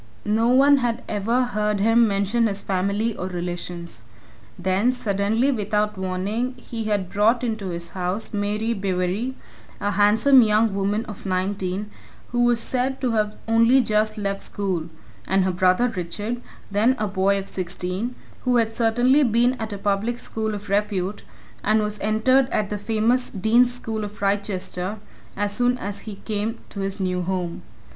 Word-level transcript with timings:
No 0.25 0.47
one 0.49 0.77
had 0.77 1.03
ever 1.07 1.43
heard 1.43 1.79
him 1.79 2.07
mention 2.07 2.47
his 2.47 2.63
family 2.63 3.15
or 3.15 3.27
relations; 3.27 4.01
then, 4.57 4.93
suddenly, 4.93 5.51
without 5.51 5.95
warning, 5.95 6.55
he 6.57 6.85
had 6.85 7.11
brought 7.11 7.43
into 7.43 7.67
his 7.67 7.89
house 7.89 8.33
Mary 8.33 8.73
Bewery, 8.73 9.35
a 9.79 9.91
handsome 9.91 10.41
young 10.41 10.73
woman 10.73 11.05
of 11.05 11.27
nineteen, 11.27 11.91
who 12.31 12.43
was 12.45 12.59
said 12.59 12.99
to 12.99 13.11
have 13.11 13.35
only 13.47 13.79
just 13.79 14.17
left 14.17 14.41
school, 14.41 14.89
and 15.27 15.43
her 15.43 15.51
brother 15.51 15.87
Richard, 15.89 16.41
then 16.71 16.95
a 16.97 17.05
boy 17.07 17.37
of 17.37 17.47
sixteen, 17.47 18.15
who 18.43 18.55
had 18.55 18.73
certainly 18.75 19.21
been 19.21 19.53
at 19.59 19.71
a 19.71 19.77
public 19.77 20.17
school 20.17 20.55
of 20.55 20.67
repute 20.67 21.21
and 21.63 21.79
was 21.79 21.99
entered 21.99 22.49
at 22.49 22.71
the 22.71 22.77
famous 22.79 23.29
Dean's 23.29 23.71
School 23.71 24.03
of 24.03 24.19
Wrychester 24.19 24.97
as 25.37 25.53
soon 25.53 25.77
as 25.77 25.99
he 25.99 26.15
came 26.25 26.57
to 26.69 26.79
his 26.79 26.99
new 26.99 27.21
home. 27.21 27.61